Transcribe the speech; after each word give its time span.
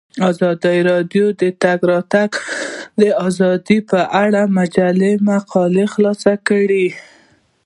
ازادي 0.29 0.77
راډیو 0.91 1.25
د 1.33 1.35
د 1.41 1.43
تګ 1.63 1.79
راتګ 1.91 2.31
ازادي 3.27 3.77
په 3.89 3.99
اړه 4.23 4.41
د 4.47 4.53
مجلو 4.57 5.11
مقالو 5.29 5.83
خلاصه 5.93 6.33
کړې. 6.47 6.87